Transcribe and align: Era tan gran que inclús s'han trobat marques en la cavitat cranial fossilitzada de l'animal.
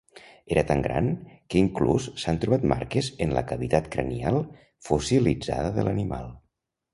Era 0.53 0.61
tan 0.69 0.79
gran 0.85 1.09
que 1.51 1.59
inclús 1.63 2.07
s'han 2.23 2.39
trobat 2.45 2.65
marques 2.71 3.11
en 3.27 3.37
la 3.39 3.43
cavitat 3.53 3.91
cranial 3.97 4.41
fossilitzada 4.89 5.71
de 5.77 5.87
l'animal. 5.91 6.35